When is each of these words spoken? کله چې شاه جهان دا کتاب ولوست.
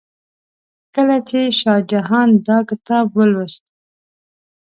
کله 0.95 1.17
چې 1.29 1.39
شاه 1.59 1.81
جهان 1.91 2.29
دا 2.47 2.57
کتاب 2.69 3.05
ولوست. 3.17 3.63